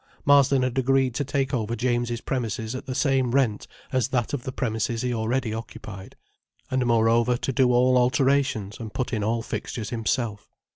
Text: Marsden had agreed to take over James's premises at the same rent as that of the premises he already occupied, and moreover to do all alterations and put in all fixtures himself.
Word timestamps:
Marsden 0.25 0.63
had 0.63 0.75
agreed 0.79 1.13
to 1.13 1.23
take 1.23 1.53
over 1.53 1.75
James's 1.75 2.21
premises 2.21 2.73
at 2.73 2.87
the 2.87 2.95
same 2.95 3.35
rent 3.35 3.67
as 3.91 4.07
that 4.07 4.33
of 4.33 4.45
the 4.45 4.51
premises 4.51 5.03
he 5.03 5.13
already 5.13 5.53
occupied, 5.53 6.15
and 6.71 6.83
moreover 6.87 7.37
to 7.37 7.53
do 7.53 7.71
all 7.71 7.95
alterations 7.99 8.79
and 8.79 8.95
put 8.95 9.13
in 9.13 9.23
all 9.23 9.43
fixtures 9.43 9.91
himself. 9.91 10.49